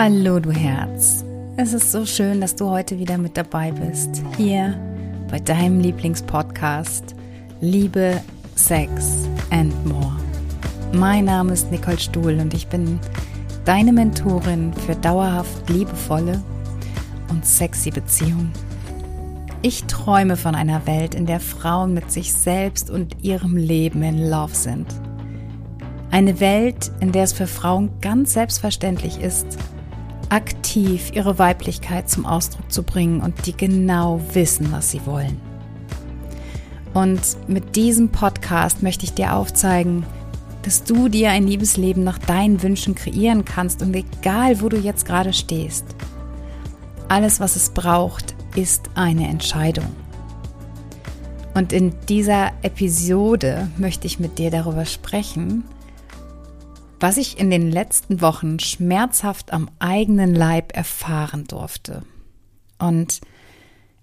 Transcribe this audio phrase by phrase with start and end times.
[0.00, 1.24] Hallo du Herz.
[1.56, 4.22] Es ist so schön, dass du heute wieder mit dabei bist.
[4.36, 4.78] Hier
[5.28, 7.16] bei deinem Lieblingspodcast
[7.60, 8.20] Liebe,
[8.54, 10.14] Sex and More.
[10.92, 13.00] Mein Name ist Nicole Stuhl und ich bin
[13.64, 16.44] deine Mentorin für dauerhaft liebevolle
[17.30, 18.52] und sexy Beziehungen.
[19.62, 24.30] Ich träume von einer Welt, in der Frauen mit sich selbst und ihrem Leben in
[24.30, 24.86] Love sind.
[26.12, 29.58] Eine Welt, in der es für Frauen ganz selbstverständlich ist,
[30.30, 35.40] aktiv ihre Weiblichkeit zum Ausdruck zu bringen und die genau wissen, was sie wollen.
[36.94, 40.04] Und mit diesem Podcast möchte ich dir aufzeigen,
[40.62, 45.06] dass du dir ein Liebesleben nach deinen Wünschen kreieren kannst und egal, wo du jetzt
[45.06, 45.84] gerade stehst.
[47.08, 49.86] Alles, was es braucht, ist eine Entscheidung.
[51.54, 55.64] Und in dieser Episode möchte ich mit dir darüber sprechen,
[57.00, 62.02] was ich in den letzten Wochen schmerzhaft am eigenen Leib erfahren durfte.
[62.78, 63.20] Und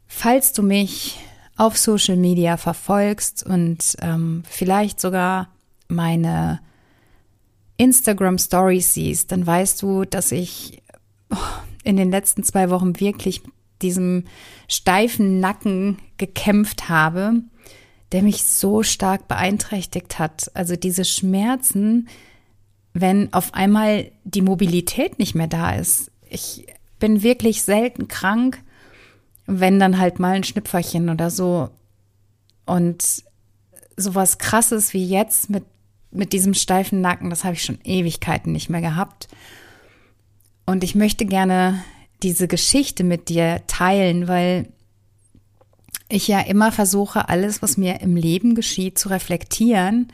[0.08, 1.20] falls du mich
[1.58, 5.50] auf Social Media verfolgst und ähm, vielleicht sogar
[5.88, 6.60] meine
[7.78, 10.82] Instagram Stories siehst, dann weißt du, dass ich
[11.32, 11.38] oh,
[11.84, 14.26] in den letzten zwei Wochen wirklich mit diesem
[14.68, 17.42] steifen Nacken gekämpft habe,
[18.12, 20.50] der mich so stark beeinträchtigt hat.
[20.54, 22.08] Also diese Schmerzen,
[22.96, 26.12] wenn auf einmal die Mobilität nicht mehr da ist.
[26.30, 26.66] Ich
[26.98, 28.64] bin wirklich selten krank,
[29.46, 31.70] wenn dann halt mal ein Schnüpferchen oder so.
[32.66, 33.24] Und
[33.98, 35.66] sowas krasses wie jetzt mit,
[36.12, 39.28] mit diesem steifen Nacken, das habe ich schon Ewigkeiten nicht mehr gehabt.
[40.66, 41.84] Und ich möchte gerne
[42.24, 44.70] diese Geschichte mit dir teilen, weil
[46.08, 50.08] ich ja immer versuche, alles, was mir im Leben geschieht, zu reflektieren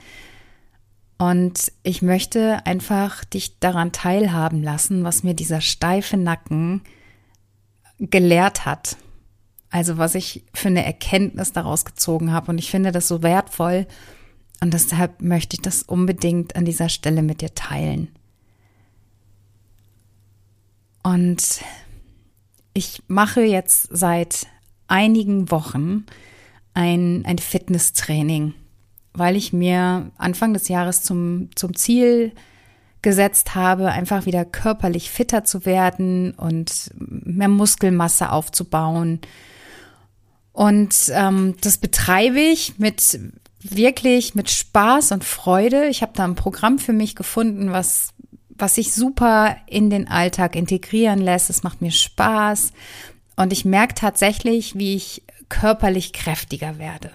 [1.21, 6.81] und ich möchte einfach dich daran teilhaben lassen, was mir dieser steife Nacken
[7.99, 8.97] gelehrt hat.
[9.69, 12.49] Also was ich für eine Erkenntnis daraus gezogen habe.
[12.49, 13.85] Und ich finde das so wertvoll.
[14.61, 18.07] Und deshalb möchte ich das unbedingt an dieser Stelle mit dir teilen.
[21.03, 21.61] Und
[22.73, 24.47] ich mache jetzt seit
[24.87, 26.07] einigen Wochen
[26.73, 28.55] ein, ein Fitnesstraining
[29.13, 32.33] weil ich mir Anfang des Jahres zum, zum Ziel
[33.01, 39.19] gesetzt habe, einfach wieder körperlich fitter zu werden und mehr Muskelmasse aufzubauen.
[40.53, 43.19] Und ähm, das betreibe ich mit
[43.61, 45.87] wirklich mit Spaß und Freude.
[45.87, 48.13] Ich habe da ein Programm für mich gefunden, was
[48.61, 51.49] was sich super in den Alltag integrieren lässt.
[51.49, 52.73] Es macht mir Spaß
[53.35, 57.11] und ich merke tatsächlich, wie ich körperlich kräftiger werde.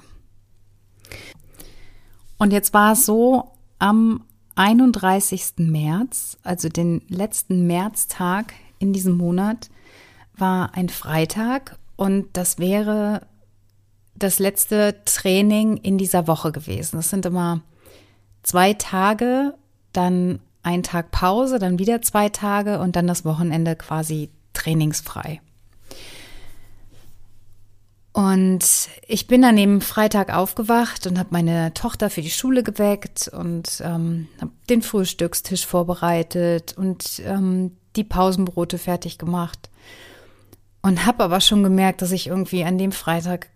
[2.39, 4.25] Und jetzt war es so, am
[4.57, 5.55] 31.
[5.59, 9.71] März, also den letzten Märztag in diesem Monat,
[10.37, 13.23] war ein Freitag und das wäre
[14.15, 16.97] das letzte Training in dieser Woche gewesen.
[16.97, 17.61] Das sind immer
[18.43, 19.55] zwei Tage,
[19.93, 25.41] dann ein Tag Pause, dann wieder zwei Tage und dann das Wochenende quasi trainingsfrei.
[28.17, 33.29] Und ich bin dann eben Freitag aufgewacht und habe meine Tochter für die Schule geweckt
[33.29, 39.69] und ähm, habe den Frühstückstisch vorbereitet und ähm, die Pausenbrote fertig gemacht.
[40.81, 43.51] Und habe aber schon gemerkt, dass ich irgendwie an dem Freitag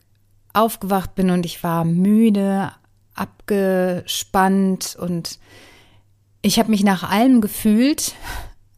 [0.52, 2.70] aufgewacht bin und ich war müde,
[3.14, 5.38] abgespannt und
[6.42, 8.14] ich habe mich nach allem gefühlt,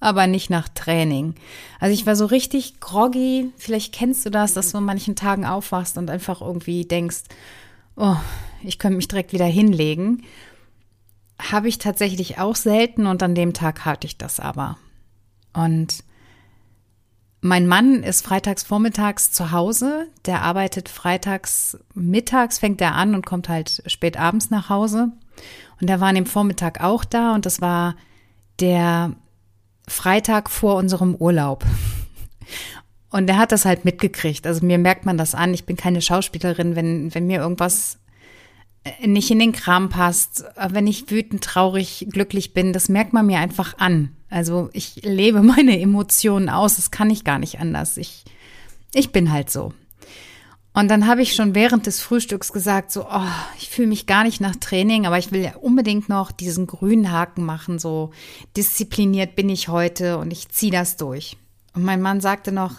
[0.02, 1.34] aber nicht nach Training.
[1.78, 3.52] Also ich war so richtig groggy.
[3.56, 7.22] Vielleicht kennst du das, dass du an manchen Tagen aufwachst und einfach irgendwie denkst,
[7.96, 8.16] oh,
[8.62, 10.24] ich könnte mich direkt wieder hinlegen.
[11.38, 14.76] Habe ich tatsächlich auch selten und an dem Tag hatte ich das aber.
[15.52, 16.04] Und
[17.40, 20.08] mein Mann ist freitags vormittags zu Hause.
[20.26, 25.12] Der arbeitet freitags mittags, fängt er an und kommt halt spät abends nach Hause.
[25.80, 27.96] Und der war an dem Vormittag auch da und das war
[28.60, 29.16] der
[29.88, 31.64] Freitag vor unserem Urlaub.
[33.10, 34.46] Und er hat das halt mitgekriegt.
[34.46, 35.52] Also mir merkt man das an.
[35.52, 37.98] Ich bin keine Schauspielerin, wenn, wenn mir irgendwas
[38.84, 43.12] äh, nicht in den Kram passt, äh, wenn ich wütend, traurig, glücklich bin, das merkt
[43.12, 44.16] man mir einfach an.
[44.30, 47.96] Also ich lebe meine Emotionen aus, das kann ich gar nicht anders.
[47.98, 48.24] Ich,
[48.94, 49.74] ich bin halt so.
[50.74, 53.28] Und dann habe ich schon während des Frühstücks gesagt, so, oh,
[53.58, 57.12] ich fühle mich gar nicht nach Training, aber ich will ja unbedingt noch diesen grünen
[57.12, 58.10] Haken machen, so
[58.56, 61.36] diszipliniert bin ich heute und ich ziehe das durch.
[61.74, 62.76] Und mein Mann sagte noch,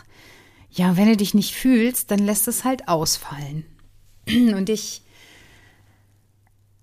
[0.72, 3.64] ja, wenn du dich nicht fühlst, dann lässt es halt ausfallen.
[4.28, 5.04] Und ich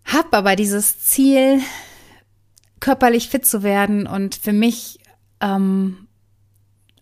[0.05, 1.61] habe aber dieses Ziel,
[2.81, 4.99] körperlich fit zu werden und für mich
[5.41, 6.09] ähm,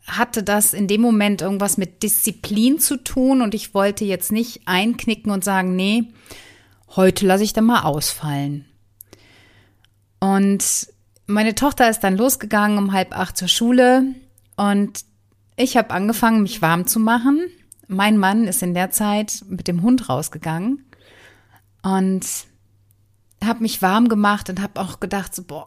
[0.08, 4.62] hatte das in dem Moment irgendwas mit Disziplin zu tun und ich wollte jetzt nicht
[4.66, 6.04] einknicken und sagen, nee,
[6.96, 8.64] heute lasse ich da mal ausfallen.
[10.20, 10.88] Und
[11.26, 14.14] meine Tochter ist dann losgegangen um halb acht zur Schule
[14.56, 15.04] und
[15.56, 17.40] ich habe angefangen, mich warm zu machen.
[17.86, 20.84] Mein Mann ist in der Zeit mit dem Hund rausgegangen
[21.82, 22.26] und
[23.44, 25.66] habe mich warm gemacht und habe auch gedacht, so, boah,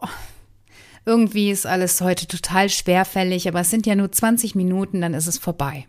[1.04, 5.26] irgendwie ist alles heute total schwerfällig, aber es sind ja nur 20 Minuten, dann ist
[5.26, 5.86] es vorbei.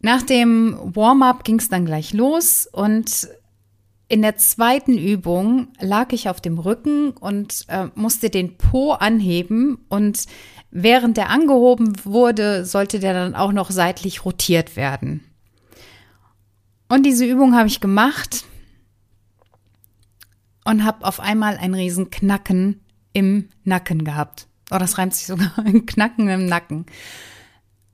[0.00, 3.28] Nach dem Warm-up ging es dann gleich los und
[4.08, 9.84] in der zweiten Übung lag ich auf dem Rücken und äh, musste den Po anheben
[9.88, 10.24] und
[10.70, 15.24] während der angehoben wurde, sollte der dann auch noch seitlich rotiert werden.
[16.88, 18.44] Und diese Übung habe ich gemacht
[20.64, 22.80] und habe auf einmal ein riesen Knacken
[23.18, 24.46] im Nacken gehabt.
[24.70, 26.86] Oh, das reimt sich sogar, ein Knacken im Nacken.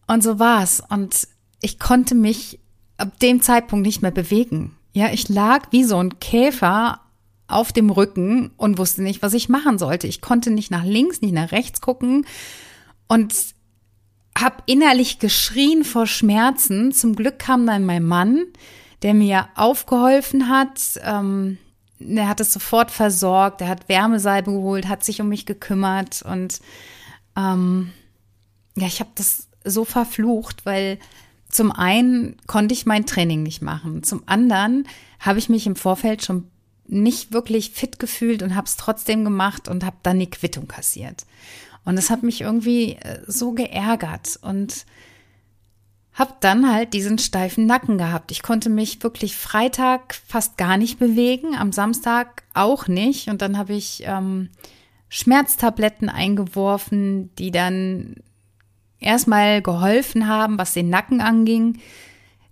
[0.07, 0.83] Und so war's.
[0.89, 1.27] Und
[1.61, 2.61] ich konnte mich
[2.97, 4.77] ab dem Zeitpunkt nicht mehr bewegen.
[4.93, 7.01] Ja, ich lag wie so ein Käfer
[7.47, 10.07] auf dem Rücken und wusste nicht, was ich machen sollte.
[10.07, 12.27] Ich konnte nicht nach links, nicht nach rechts gucken
[13.09, 13.35] und
[14.37, 16.93] habe innerlich geschrien vor Schmerzen.
[16.93, 18.45] Zum Glück kam dann mein Mann,
[19.03, 20.81] der mir aufgeholfen hat.
[21.03, 21.59] Ähm,
[21.99, 26.23] er hat es sofort versorgt, er hat Wärmesalbe geholt, hat sich um mich gekümmert.
[26.23, 26.61] Und
[27.37, 27.93] ähm,
[28.77, 30.99] ja, ich habe das so verflucht, weil
[31.49, 34.89] zum einen konnte ich mein Training nicht machen, zum anderen
[35.21, 36.49] habe ich mich im Vorfeld schon
[36.87, 41.25] nicht wirklich fit gefühlt und habe es trotzdem gemacht und habe dann die Quittung kassiert.
[41.85, 44.39] Und das hat mich irgendwie äh, so geärgert.
[44.43, 44.87] Und
[46.15, 48.31] hab dann halt diesen steifen Nacken gehabt.
[48.31, 53.29] Ich konnte mich wirklich Freitag fast gar nicht bewegen, am Samstag auch nicht.
[53.29, 54.51] Und dann habe ich ähm,
[55.09, 58.15] Schmerztabletten eingeworfen, die dann
[59.01, 61.81] erstmal geholfen haben, was den Nacken anging,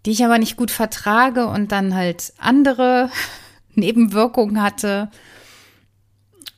[0.05, 3.11] die ich aber nicht gut vertrage und dann halt andere
[3.75, 5.09] Nebenwirkungen hatte.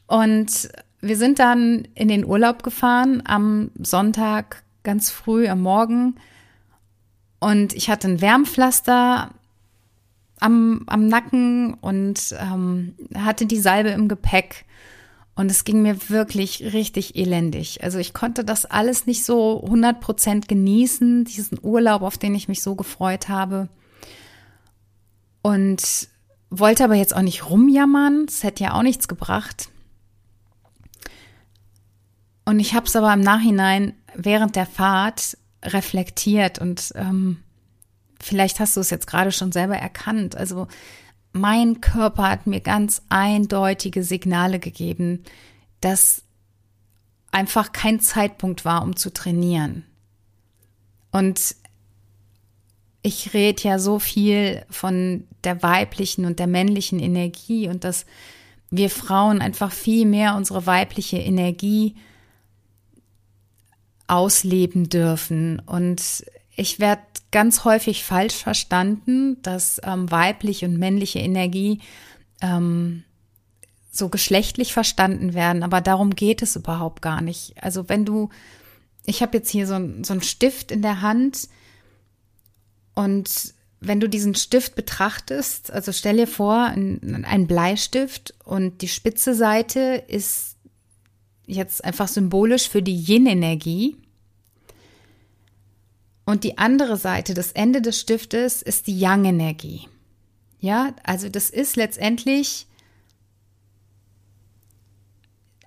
[0.06, 0.70] Und
[1.02, 6.16] wir sind dann in den Urlaub gefahren am Sonntag ganz früh am Morgen
[7.44, 9.28] und ich hatte ein Wärmpflaster
[10.40, 14.64] am, am Nacken und ähm, hatte die Salbe im Gepäck.
[15.34, 17.84] Und es ging mir wirklich richtig elendig.
[17.84, 22.48] Also ich konnte das alles nicht so 100 Prozent genießen, diesen Urlaub, auf den ich
[22.48, 23.68] mich so gefreut habe.
[25.42, 26.08] Und
[26.48, 28.24] wollte aber jetzt auch nicht rumjammern.
[28.26, 29.68] Es hätte ja auch nichts gebracht.
[32.46, 37.38] Und ich habe es aber im Nachhinein während der Fahrt reflektiert und ähm,
[38.20, 40.36] vielleicht hast du es jetzt gerade schon selber erkannt.
[40.36, 40.68] Also
[41.32, 45.24] mein Körper hat mir ganz eindeutige Signale gegeben,
[45.80, 46.22] dass
[47.32, 49.84] einfach kein Zeitpunkt war, um zu trainieren.
[51.10, 51.56] Und
[53.02, 58.06] ich rede ja so viel von der weiblichen und der männlichen Energie und dass
[58.70, 61.96] wir Frauen einfach viel mehr unsere weibliche Energie
[64.06, 65.60] ausleben dürfen.
[65.60, 66.24] Und
[66.56, 71.80] ich werde ganz häufig falsch verstanden, dass ähm, weibliche und männliche Energie
[72.40, 73.04] ähm,
[73.90, 77.54] so geschlechtlich verstanden werden, aber darum geht es überhaupt gar nicht.
[77.62, 78.28] Also wenn du,
[79.06, 81.48] ich habe jetzt hier so, so einen Stift in der Hand
[82.94, 88.88] und wenn du diesen Stift betrachtest, also stell dir vor, ein, ein Bleistift und die
[88.88, 90.56] spitze Seite ist
[91.46, 93.96] jetzt einfach symbolisch für die Yin-Energie.
[96.24, 99.88] Und die andere Seite, das Ende des Stiftes, ist die Yang-Energie.
[100.60, 102.66] Ja, also das ist letztendlich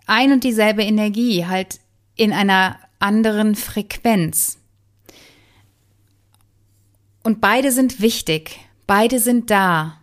[0.08, 1.80] ein und dieselbe Energie, halt
[2.16, 4.58] in einer anderen Frequenz.
[7.22, 10.00] Und beide sind wichtig, beide sind da.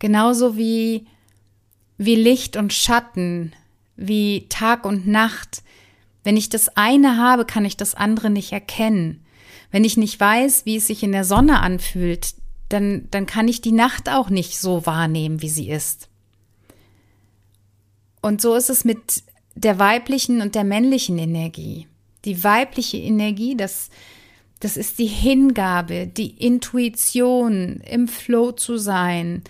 [0.00, 1.06] Genauso wie,
[1.96, 3.54] wie Licht und Schatten,
[3.96, 5.62] wie Tag und Nacht.
[6.24, 9.23] Wenn ich das eine habe, kann ich das andere nicht erkennen.
[9.70, 12.34] Wenn ich nicht weiß, wie es sich in der Sonne anfühlt,
[12.68, 16.08] dann, dann kann ich die Nacht auch nicht so wahrnehmen, wie sie ist.
[18.20, 19.22] Und so ist es mit
[19.54, 21.86] der weiblichen und der männlichen Energie.
[22.24, 23.90] Die weibliche Energie, das,
[24.60, 29.42] das ist die Hingabe, die Intuition, im Flow zu sein,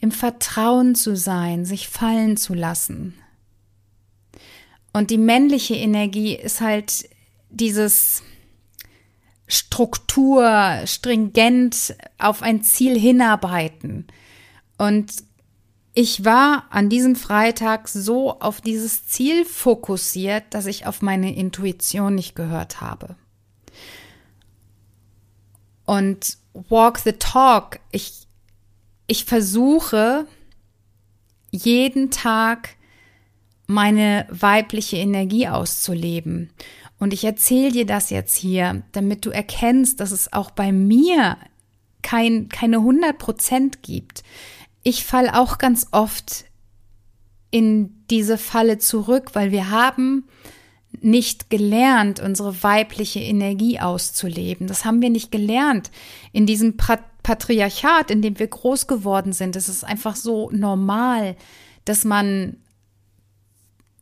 [0.00, 3.14] im Vertrauen zu sein, sich fallen zu lassen.
[4.92, 7.08] Und die männliche Energie ist halt
[7.50, 8.22] dieses
[9.46, 14.06] Struktur, stringent auf ein Ziel hinarbeiten.
[14.78, 15.12] Und
[15.94, 22.14] ich war an diesem Freitag so auf dieses Ziel fokussiert, dass ich auf meine Intuition
[22.14, 23.16] nicht gehört habe.
[25.84, 27.80] und walk the talk.
[27.90, 28.26] Ich,
[29.06, 30.26] ich versuche
[31.50, 32.76] jeden Tag
[33.66, 36.50] meine weibliche Energie auszuleben.
[37.02, 41.36] Und ich erzähle dir das jetzt hier, damit du erkennst, dass es auch bei mir
[42.00, 44.22] kein, keine 100 Prozent gibt.
[44.84, 46.44] Ich falle auch ganz oft
[47.50, 50.28] in diese Falle zurück, weil wir haben
[51.00, 54.68] nicht gelernt, unsere weibliche Energie auszuleben.
[54.68, 55.90] Das haben wir nicht gelernt.
[56.30, 61.34] In diesem Patriarchat, in dem wir groß geworden sind, ist es einfach so normal,
[61.84, 62.58] dass man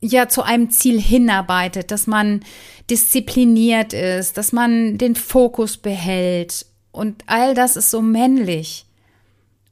[0.00, 2.40] ja zu einem Ziel hinarbeitet, dass man
[2.88, 8.86] diszipliniert ist, dass man den Fokus behält und all das ist so männlich.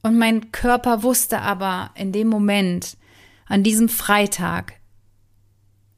[0.03, 2.97] Und mein Körper wusste aber in dem Moment,
[3.47, 4.75] an diesem Freitag,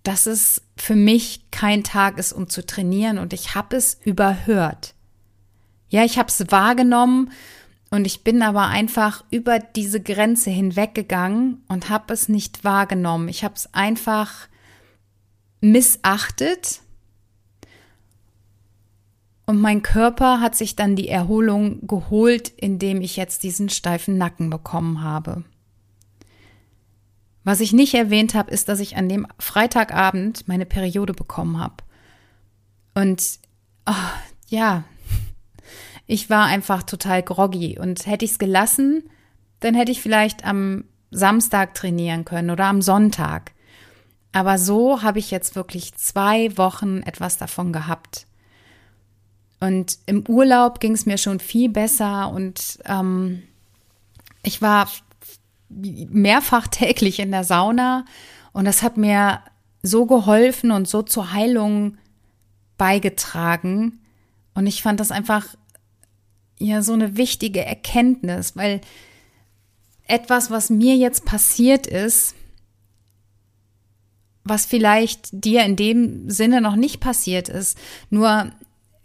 [0.02, 4.94] dass es für mich kein Tag ist, um zu trainieren und ich habe es überhört.
[5.90, 7.32] Ja, ich habe es wahrgenommen
[7.90, 13.28] und ich bin aber einfach über diese Grenze hinweggegangen und habe es nicht wahrgenommen.
[13.28, 14.48] Ich habe es einfach
[15.60, 16.82] missachtet.
[19.44, 24.50] Und mein Körper hat sich dann die Erholung geholt, indem ich jetzt diesen steifen Nacken
[24.50, 25.42] bekommen habe.
[27.42, 31.82] Was ich nicht erwähnt habe, ist, dass ich an dem Freitagabend meine Periode bekommen habe.
[32.94, 33.40] Und
[33.86, 33.94] oh,
[34.46, 34.84] ja,
[36.10, 39.04] ich war einfach total groggy und hätte ich es gelassen,
[39.60, 43.52] dann hätte ich vielleicht am Samstag trainieren können oder am Sonntag.
[44.32, 48.26] Aber so habe ich jetzt wirklich zwei Wochen etwas davon gehabt.
[49.60, 53.44] Und im Urlaub ging es mir schon viel besser und ähm,
[54.42, 54.88] ich war
[55.68, 58.04] mehrfach täglich in der Sauna
[58.52, 59.42] und das hat mir
[59.84, 61.98] so geholfen und so zur Heilung
[62.78, 64.00] beigetragen.
[64.54, 65.46] Und ich fand das einfach
[66.60, 68.80] ja so eine wichtige Erkenntnis, weil
[70.06, 72.34] etwas, was mir jetzt passiert ist,
[74.44, 77.78] was vielleicht dir in dem Sinne noch nicht passiert ist,
[78.10, 78.50] nur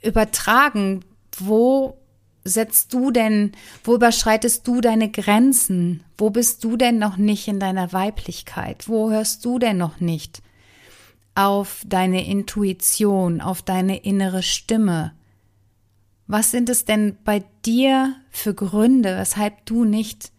[0.01, 1.03] übertragen,
[1.37, 1.97] wo
[2.43, 3.51] setzt du denn,
[3.83, 6.03] wo überschreitest du deine Grenzen?
[6.17, 8.87] Wo bist du denn noch nicht in deiner Weiblichkeit?
[8.87, 10.41] Wo hörst du denn noch nicht
[11.33, 15.13] auf deine Intuition, auf deine innere Stimme?
[16.27, 20.31] Was sind es denn bei dir für Gründe, weshalb du nicht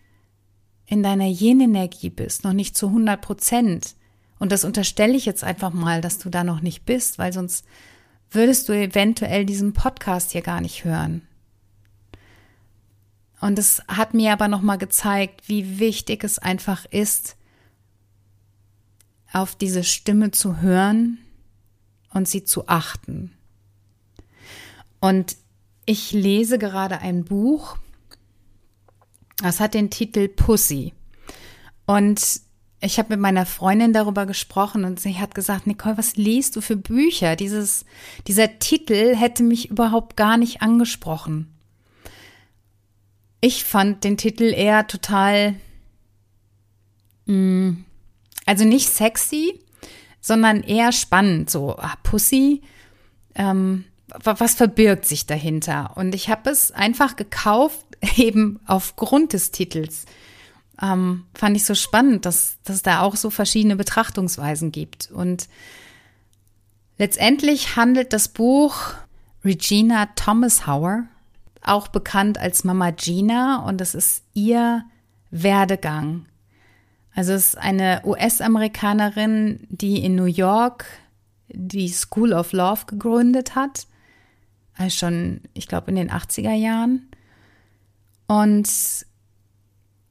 [0.87, 3.95] in deiner Yin-Energie bist, noch nicht zu 100 Prozent?
[4.39, 7.65] Und das unterstelle ich jetzt einfach mal, dass du da noch nicht bist, weil sonst
[8.31, 11.23] würdest du eventuell diesen Podcast hier gar nicht hören.
[13.41, 17.37] Und es hat mir aber nochmal gezeigt, wie wichtig es einfach ist,
[19.33, 21.19] auf diese Stimme zu hören
[22.13, 23.33] und sie zu achten.
[25.01, 25.37] Und
[25.87, 27.79] ich lese gerade ein Buch,
[29.39, 30.93] das hat den Titel Pussy.
[31.87, 32.41] Und
[32.81, 36.61] ich habe mit meiner Freundin darüber gesprochen und sie hat gesagt, Nicole, was liest du
[36.61, 37.37] für Bücher?
[37.37, 37.87] Dieses,
[38.27, 41.53] dieser Titel hätte mich überhaupt gar nicht angesprochen.
[43.41, 45.55] Ich fand den Titel eher total,
[47.27, 47.85] mh, mm,
[48.45, 49.61] also nicht sexy,
[50.21, 51.51] sondern eher spannend.
[51.51, 52.63] So, ah, Pussy,
[53.35, 55.93] ähm, was verbirgt sich dahinter?
[55.97, 57.85] Und ich habe es einfach gekauft,
[58.17, 60.05] eben aufgrund des Titels.
[60.81, 65.11] Ähm, fand ich so spannend, dass, dass da auch so verschiedene Betrachtungsweisen gibt.
[65.11, 65.49] Und
[66.99, 68.93] letztendlich handelt das Buch
[69.45, 71.05] Regina Thomas Hauer,
[71.63, 74.85] auch bekannt als Mama Gina, und das ist ihr
[75.31, 76.27] Werdegang.
[77.15, 80.85] Also es ist eine US-Amerikanerin, die in New York
[81.49, 83.87] die School of Love gegründet hat
[84.77, 87.09] also schon, ich glaube, in den 80er Jahren.
[88.27, 88.69] Und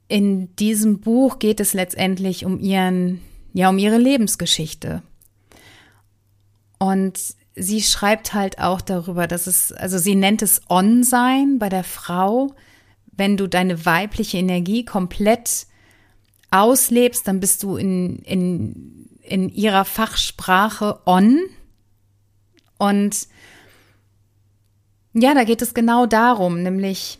[0.07, 3.21] in diesem Buch geht es letztendlich um ihren,
[3.53, 5.01] ja, um ihre Lebensgeschichte.
[6.77, 7.19] Und
[7.55, 12.53] sie schreibt halt auch darüber, dass es, also sie nennt es On-Sein bei der Frau.
[13.11, 15.67] Wenn du deine weibliche Energie komplett
[16.51, 21.39] auslebst, dann bist du in, in, in ihrer Fachsprache On.
[22.77, 23.27] Und
[25.15, 27.19] ja, da geht es genau darum, nämlich,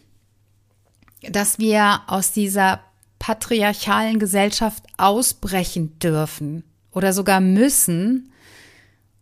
[1.30, 2.82] dass wir aus dieser
[3.20, 8.32] patriarchalen Gesellschaft ausbrechen dürfen oder sogar müssen,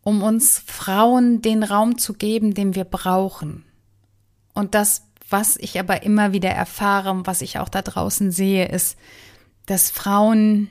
[0.01, 3.63] um uns Frauen den Raum zu geben, den wir brauchen.
[4.53, 8.68] Und das, was ich aber immer wieder erfahre und was ich auch da draußen sehe,
[8.68, 8.98] ist,
[9.68, 10.70] dass Frauen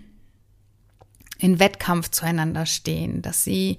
[1.38, 3.78] in Wettkampf zueinander stehen, dass sie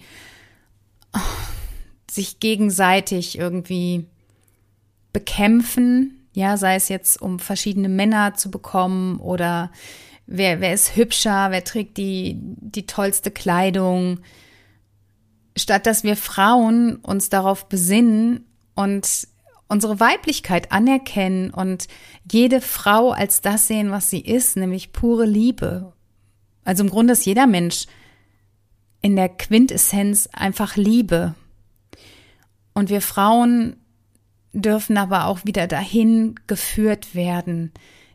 [2.10, 4.08] sich gegenseitig irgendwie
[5.13, 9.72] bekämpfen, ja, sei es jetzt um verschiedene Männer zu bekommen oder
[10.25, 14.20] wer, wer ist hübscher, wer trägt die, die tollste Kleidung,
[15.55, 19.27] statt dass wir Frauen uns darauf besinnen und
[19.67, 21.88] unsere Weiblichkeit anerkennen und
[22.32, 25.93] jede Frau als das sehen, was sie ist, nämlich pure Liebe.
[26.63, 27.86] Also im Grunde ist jeder Mensch
[29.01, 31.36] in der Quintessenz einfach Liebe.
[32.74, 33.75] Und wir Frauen
[34.53, 37.72] dürfen aber auch wieder dahin geführt werden,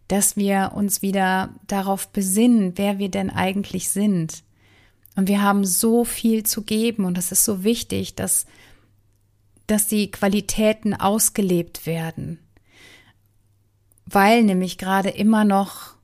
[0.06, 4.42] dass wir uns wieder darauf besinnen, wer wir denn eigentlich sind.
[5.16, 8.46] Und wir haben so viel zu geben und es ist so wichtig, dass,
[9.66, 12.38] dass die Qualitäten ausgelebt werden.
[14.06, 15.96] Weil nämlich gerade immer noch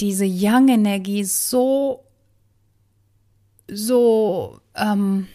[0.00, 2.04] diese Young-Energie so,
[3.68, 5.28] so, ähm,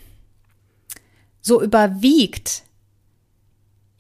[1.40, 2.64] so überwiegt.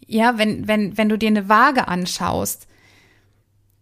[0.07, 2.67] Ja, wenn, wenn, wenn du dir eine Waage anschaust,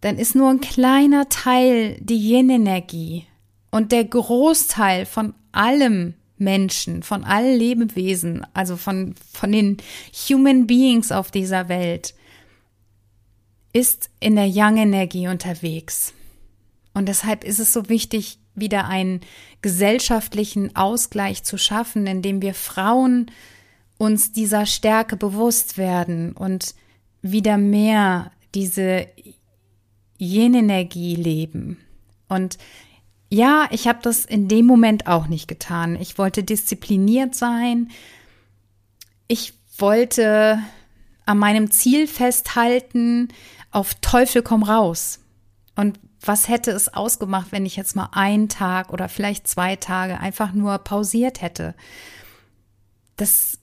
[0.00, 3.26] dann ist nur ein kleiner Teil die Yin-Energie.
[3.70, 9.78] Und der Großteil von allem Menschen, von allen Lebewesen, also von, von den
[10.28, 12.14] Human Beings auf dieser Welt,
[13.72, 16.12] ist in der Yang-Energie unterwegs.
[16.94, 19.20] Und deshalb ist es so wichtig, wieder einen
[19.60, 23.30] gesellschaftlichen Ausgleich zu schaffen, indem wir Frauen
[23.98, 26.74] uns dieser Stärke bewusst werden und
[27.22, 29.06] wieder mehr diese
[30.18, 31.78] Yin-Energie leben.
[32.28, 32.58] Und
[33.28, 35.96] ja, ich habe das in dem Moment auch nicht getan.
[35.96, 37.90] Ich wollte diszipliniert sein.
[39.26, 40.58] Ich wollte
[41.24, 43.28] an meinem Ziel festhalten,
[43.72, 45.20] auf Teufel komm raus.
[45.74, 50.18] Und was hätte es ausgemacht, wenn ich jetzt mal einen Tag oder vielleicht zwei Tage
[50.18, 51.74] einfach nur pausiert hätte?
[53.16, 53.58] Das,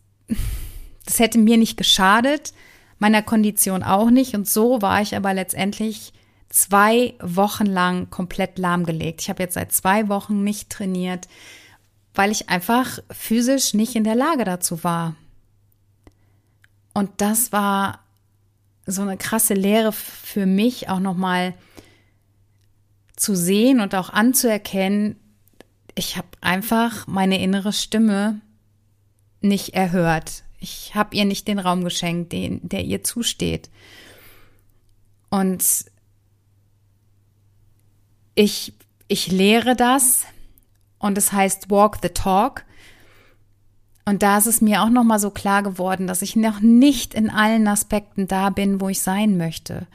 [1.06, 2.54] das hätte mir nicht geschadet,
[3.00, 4.36] meiner Kondition auch nicht.
[4.36, 6.14] Und so war ich aber letztendlich
[6.50, 9.22] zwei Wochen lang komplett lahmgelegt.
[9.22, 11.28] Ich habe jetzt seit zwei Wochen nicht trainiert,
[12.14, 15.16] weil ich einfach physisch nicht in der Lage dazu war.
[16.94, 18.00] Und das war
[18.86, 21.56] so eine krasse Lehre für mich, auch nochmal
[23.16, 25.16] zu sehen und auch anzuerkennen,
[25.96, 28.42] ich habe einfach meine innere Stimme
[29.44, 30.44] nicht erhört.
[30.60, 33.70] Ich habe ihr nicht den Raum geschenkt, den, der ihr zusteht.
[35.30, 35.86] Und
[38.36, 38.74] ich,
[39.08, 40.24] ich lehre das
[41.00, 42.66] und es heißt Walk the Talk.
[44.06, 47.30] Und da ist es mir auch nochmal so klar geworden, dass ich noch nicht in
[47.30, 49.88] allen Aspekten da bin, wo ich sein möchte.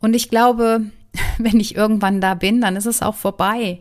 [0.00, 0.90] Und ich glaube,
[1.38, 3.80] wenn ich irgendwann da bin, dann ist es auch vorbei.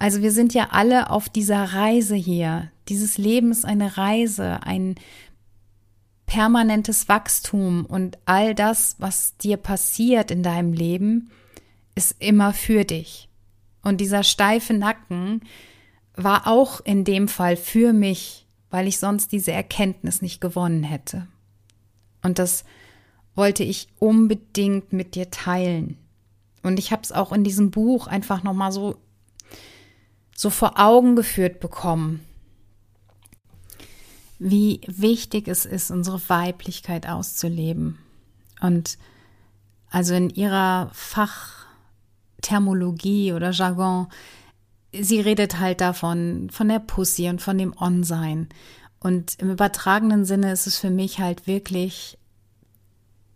[0.00, 2.70] Also wir sind ja alle auf dieser Reise hier.
[2.88, 4.94] Dieses Leben ist eine Reise, ein
[6.24, 11.32] permanentes Wachstum und all das, was dir passiert in deinem Leben,
[11.96, 13.28] ist immer für dich.
[13.82, 15.40] Und dieser steife Nacken
[16.14, 21.26] war auch in dem Fall für mich, weil ich sonst diese Erkenntnis nicht gewonnen hätte.
[22.22, 22.64] Und das
[23.34, 25.98] wollte ich unbedingt mit dir teilen.
[26.62, 28.96] Und ich habe es auch in diesem Buch einfach noch mal so
[30.38, 32.20] so vor Augen geführt bekommen,
[34.38, 37.98] wie wichtig es ist, unsere Weiblichkeit auszuleben.
[38.60, 38.98] Und
[39.90, 41.66] also in ihrer Fach
[42.40, 44.06] Thermologie oder Jargon.
[44.92, 48.48] Sie redet halt davon, von der Pussy und von dem On-Sein.
[49.00, 52.16] Und im übertragenen Sinne ist es für mich halt wirklich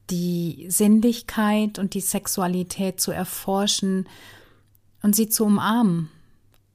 [0.09, 4.09] die Sinnlichkeit und die Sexualität zu erforschen
[5.03, 6.11] und sie zu umarmen,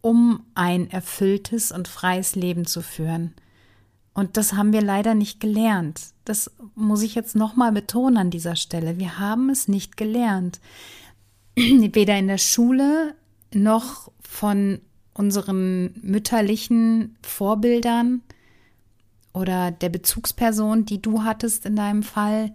[0.08, 3.34] um ein erfülltes und freies Leben zu führen.
[4.14, 6.00] Und das haben wir leider nicht gelernt.
[6.24, 9.00] Das muss ich jetzt nochmal betonen an dieser Stelle.
[9.00, 10.62] Wir haben es nicht gelernt.
[11.58, 13.16] weder in der Schule
[13.54, 14.80] noch von
[15.14, 18.22] unseren mütterlichen Vorbildern
[19.34, 22.54] oder der Bezugsperson, die du hattest in deinem Fall,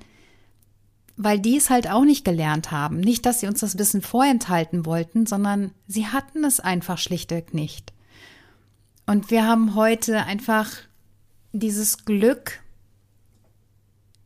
[1.17, 3.01] weil die es halt auch nicht gelernt haben.
[3.01, 7.93] Nicht, dass sie uns das Wissen vorenthalten wollten, sondern sie hatten es einfach schlichtweg nicht.
[9.07, 10.71] Und wir haben heute einfach
[11.53, 12.61] dieses Glück,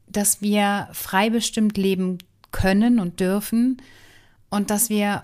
[0.06, 2.18] dass wir frei bestimmt leben
[2.52, 3.82] können und dürfen
[4.48, 5.22] und dass wir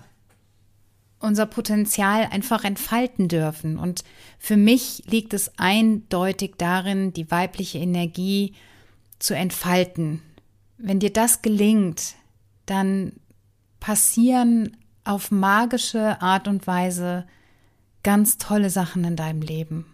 [1.19, 3.79] unser Potenzial einfach entfalten dürfen.
[3.79, 4.03] Und
[4.37, 8.53] für mich liegt es eindeutig darin, die weibliche Energie
[9.19, 10.21] zu entfalten.
[10.85, 12.15] Wenn dir das gelingt,
[12.65, 13.13] dann
[13.79, 17.25] passieren auf magische Art und Weise
[18.03, 19.85] ganz tolle Sachen in deinem Leben.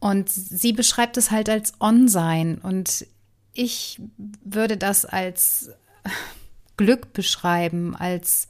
[0.00, 2.58] Und sie beschreibt es halt als On-Sein.
[2.58, 3.06] Und
[3.52, 4.00] ich
[4.44, 5.70] würde das als
[6.76, 8.48] Glück beschreiben, als,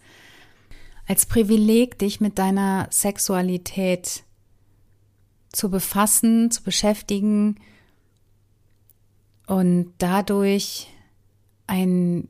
[1.06, 4.22] als Privileg, dich mit deiner Sexualität
[5.52, 7.56] zu befassen, zu beschäftigen
[9.52, 10.88] und dadurch
[11.66, 12.26] ein,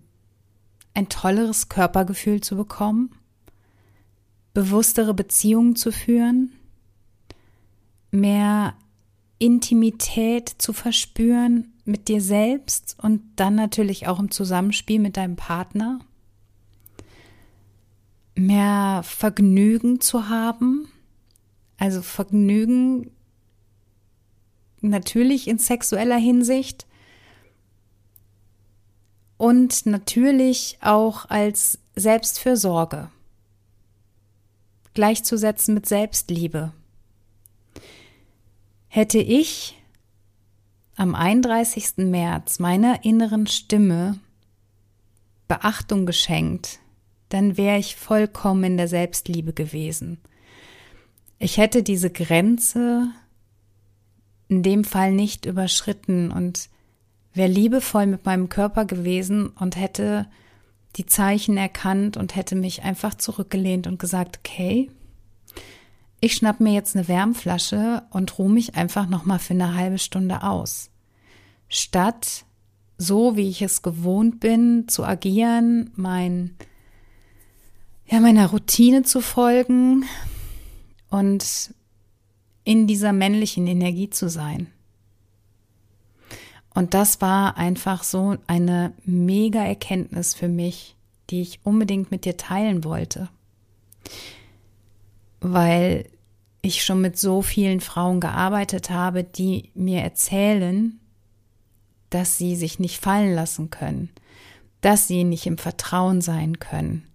[0.93, 3.11] ein tolleres Körpergefühl zu bekommen,
[4.55, 6.53] bewusstere Beziehungen zu führen,
[8.11, 8.75] mehr
[9.39, 16.01] Intimität zu verspüren mit dir selbst und dann natürlich auch im Zusammenspiel mit deinem Partner,
[18.35, 20.89] mehr Vergnügen zu haben,
[21.79, 23.13] also Vergnügen
[24.81, 26.89] natürlich in sexueller Hinsicht
[29.43, 33.11] und natürlich auch als Selbstfürsorge
[34.95, 36.73] gleichzusetzen mit Selbstliebe.
[38.87, 39.77] Hätte ich
[40.95, 42.07] am 31.
[42.09, 44.21] März meiner inneren Stimme
[45.49, 46.79] Beachtung geschenkt,
[47.29, 50.21] dann wäre ich vollkommen in der Selbstliebe gewesen.
[51.41, 53.09] Ich hätte diese Grenze
[54.47, 56.69] in dem Fall nicht überschritten und
[57.35, 60.27] wäre liebevoll mit meinem Körper gewesen und hätte
[60.97, 64.91] die Zeichen erkannt und hätte mich einfach zurückgelehnt und gesagt, okay,
[66.21, 70.43] ich schnapp mir jetzt eine Wärmflasche und ruhe mich einfach nochmal für eine halbe Stunde
[70.43, 70.91] aus.
[71.69, 72.45] Statt
[72.99, 76.55] so, wie ich es gewohnt bin, zu agieren, mein,
[78.07, 80.05] ja, meiner Routine zu folgen
[81.09, 81.75] und
[82.65, 84.69] in dieser männlichen Energie zu sein.
[86.75, 90.97] Und das war einfach so eine mega Erkenntnis für mich,
[91.31, 93.29] die ich unbedingt mit dir teilen wollte.
[95.41, 96.07] Weil
[96.63, 100.99] ich schon mit so vielen Frauen gearbeitet habe, die mir erzählen,
[102.11, 104.11] dass sie sich nicht fallen lassen können,
[104.81, 107.07] dass sie nicht im Vertrauen sein können,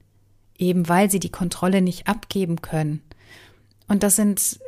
[0.58, 3.02] eben weil sie die Kontrolle nicht abgeben können.
[3.88, 4.60] Und das sind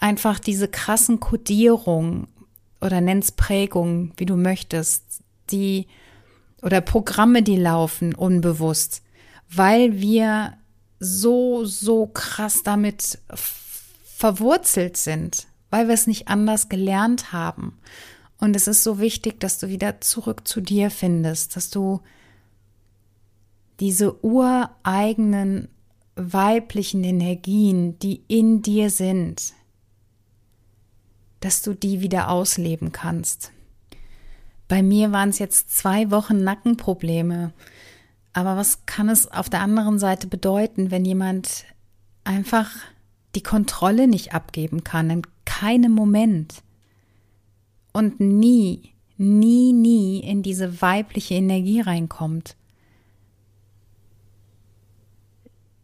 [0.00, 2.26] einfach diese krassen Kodierungen
[2.84, 5.04] oder nenn's Prägungen, wie du möchtest,
[5.50, 5.86] die
[6.62, 9.02] oder Programme, die laufen unbewusst,
[9.50, 10.54] weil wir
[10.98, 13.18] so, so krass damit
[14.04, 17.78] verwurzelt sind, weil wir es nicht anders gelernt haben.
[18.38, 22.00] Und es ist so wichtig, dass du wieder zurück zu dir findest, dass du
[23.80, 25.68] diese ureigenen
[26.16, 29.52] weiblichen Energien, die in dir sind,
[31.44, 33.52] dass du die wieder ausleben kannst.
[34.66, 37.52] Bei mir waren es jetzt zwei Wochen Nackenprobleme.
[38.32, 41.66] Aber was kann es auf der anderen Seite bedeuten, wenn jemand
[42.24, 42.70] einfach
[43.34, 46.62] die Kontrolle nicht abgeben kann, in keinem Moment
[47.92, 52.56] und nie, nie, nie in diese weibliche Energie reinkommt?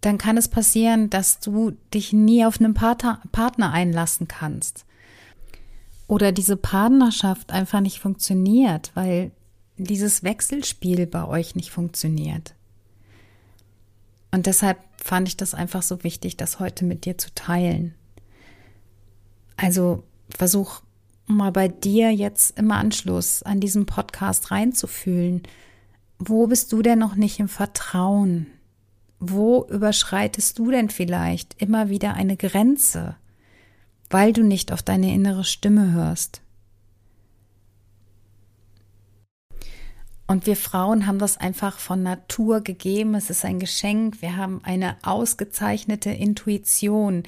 [0.01, 4.87] Dann kann es passieren, dass du dich nie auf einen Partner einlassen kannst
[6.11, 9.31] oder diese Partnerschaft einfach nicht funktioniert, weil
[9.77, 12.57] dieses Wechselspiel bei euch nicht funktioniert.
[14.33, 17.95] Und deshalb fand ich das einfach so wichtig, das heute mit dir zu teilen.
[19.57, 20.03] Also
[20.37, 20.83] versuch
[21.29, 25.45] mal bei dir jetzt im Anschluss an diesem Podcast reinzufühlen.
[26.19, 28.49] Wo bist du denn noch nicht im Vertrauen?
[29.21, 33.15] Wo überschreitest du denn vielleicht immer wieder eine Grenze?
[34.11, 36.43] Weil du nicht auf deine innere Stimme hörst.
[40.27, 43.17] Und wir Frauen haben das einfach von Natur gegeben.
[43.17, 44.23] Es ist ein Geschenk.
[44.23, 47.25] Wir haben eine ausgezeichnete Intuition.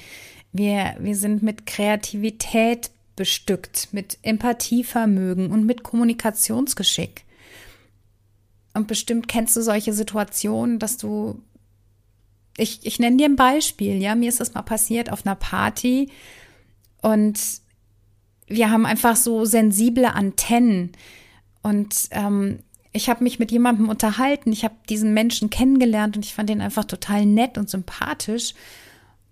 [0.53, 7.25] Wir, wir sind mit Kreativität bestückt, mit Empathievermögen und mit Kommunikationsgeschick.
[8.73, 11.41] Und bestimmt kennst du solche Situationen, dass du,
[12.57, 16.09] ich, ich nenne dir ein Beispiel, ja, mir ist das mal passiert auf einer Party
[17.03, 17.39] und
[18.47, 20.93] wir haben einfach so sensible Antennen.
[21.61, 22.59] Und ähm,
[22.93, 24.51] ich habe mich mit jemandem unterhalten.
[24.51, 28.53] Ich habe diesen Menschen kennengelernt und ich fand ihn einfach total nett und sympathisch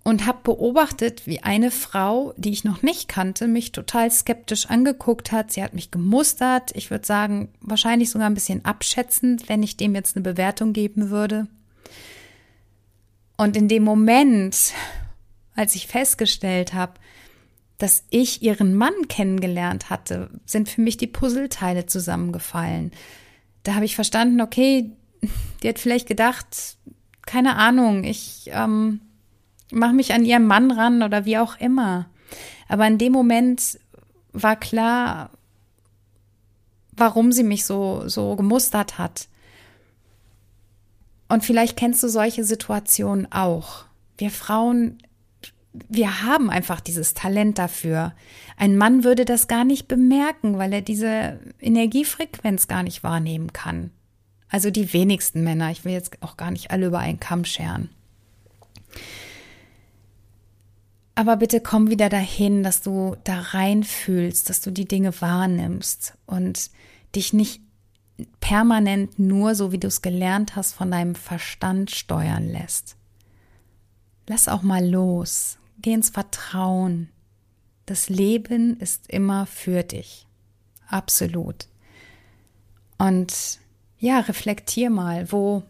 [0.04, 5.32] und habe beobachtet, wie eine Frau, die ich noch nicht kannte, mich total skeptisch angeguckt
[5.32, 5.54] hat.
[5.54, 6.76] Sie hat mich gemustert.
[6.76, 11.10] Ich würde sagen, wahrscheinlich sogar ein bisschen abschätzend, wenn ich dem jetzt eine Bewertung geben
[11.10, 11.48] würde.
[13.38, 14.74] Und in dem Moment,
[15.56, 16.94] als ich festgestellt habe,
[17.82, 22.92] dass ich ihren Mann kennengelernt hatte, sind für mich die Puzzleteile zusammengefallen.
[23.64, 24.92] Da habe ich verstanden, okay,
[25.64, 26.78] die hat vielleicht gedacht,
[27.26, 29.02] keine Ahnung, ich ähm,
[29.72, 32.08] mache mich an ihren Mann ran oder wie auch immer.
[32.68, 33.80] Aber in dem Moment
[34.32, 35.32] war klar,
[36.92, 39.28] warum sie mich so, so gemustert hat.
[41.30, 43.86] Und vielleicht kennst du solche Situationen auch.
[44.20, 45.00] Wir Frauen,
[45.74, 48.14] wir haben einfach dieses Talent dafür.
[48.58, 53.92] Ein Mann würde das gar nicht bemerken, weil er diese Energiefrequenz gar nicht wahrnehmen kann.
[54.50, 55.72] Also die wenigsten Männer.
[55.72, 57.90] Ich will jetzt auch gar nicht alle über einen Kamm scheren.
[61.16, 66.70] Aber bitte komm wieder dahin, dass du da reinfühlst, dass du die Dinge wahrnimmst und
[67.16, 67.62] dich nicht
[68.40, 72.98] permanent nur, so wie du es gelernt hast, von deinem Verstand steuern lässt.
[74.28, 75.58] Lass auch mal los.
[75.82, 77.10] Geh ins Vertrauen.
[77.86, 80.28] Das Leben ist immer für dich.
[80.88, 81.68] Absolut.
[82.98, 83.60] Und
[83.98, 85.64] ja, reflektier mal, wo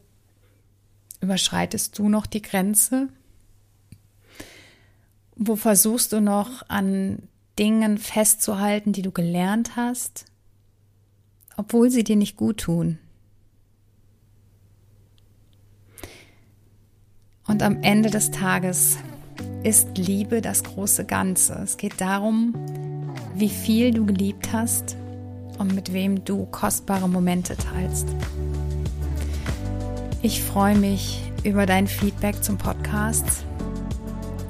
[1.21, 3.07] überschreitest du noch die Grenze?
[5.35, 7.23] Wo versuchst du noch an
[7.57, 10.25] Dingen festzuhalten, die du gelernt hast,
[11.55, 12.97] obwohl sie dir nicht gut tun?
[17.47, 18.97] Und am Ende des Tages
[19.63, 21.53] ist Liebe das große Ganze.
[21.63, 22.53] Es geht darum,
[23.35, 24.97] wie viel du geliebt hast
[25.59, 28.07] und mit wem du kostbare Momente teilst.
[30.23, 33.45] Ich freue mich über dein Feedback zum Podcast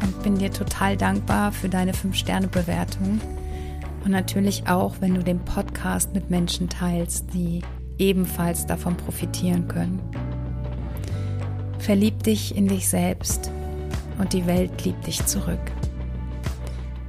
[0.02, 3.20] und bin dir total dankbar für deine 5-Sterne-Bewertung
[4.06, 7.62] und natürlich auch, wenn du den Podcast mit Menschen teilst, die
[7.98, 10.00] ebenfalls davon profitieren können.
[11.80, 13.52] Verlieb dich in dich selbst
[14.22, 15.60] und die Welt liebt dich zurück.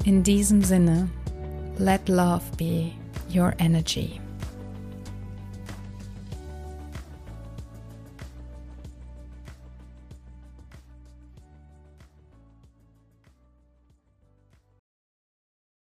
[0.06, 1.10] In diesem Sinne,
[1.76, 2.90] let love be
[3.32, 4.21] your energy.